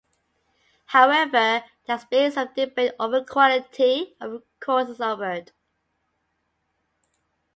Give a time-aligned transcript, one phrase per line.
[0.87, 5.51] However, there has been some debate over the quality of the courses offered.